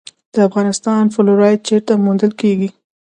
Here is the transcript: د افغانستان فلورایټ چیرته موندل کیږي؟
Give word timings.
د 0.33 0.35
افغانستان 0.47 1.03
فلورایټ 1.15 1.59
چیرته 1.67 1.93
موندل 2.03 2.31
کیږي؟ 2.41 2.69